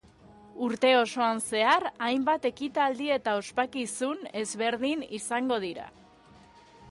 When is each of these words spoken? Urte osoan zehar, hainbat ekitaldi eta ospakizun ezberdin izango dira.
Urte 0.67 0.89
osoan 0.99 1.41
zehar, 1.49 1.85
hainbat 2.07 2.47
ekitaldi 2.51 3.11
eta 3.17 3.37
ospakizun 3.41 4.25
ezberdin 4.41 5.07
izango 5.21 5.61
dira. 5.69 5.89